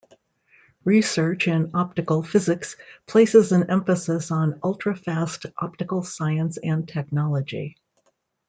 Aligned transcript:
Research 0.83 1.47
in 1.47 1.69
optical 1.75 2.23
physics 2.23 2.75
places 3.05 3.51
an 3.51 3.69
emphasis 3.69 4.31
on 4.31 4.53
ultrafast 4.61 5.53
optical 5.59 6.01
science 6.01 6.57
and 6.57 6.87
technology. 6.87 7.77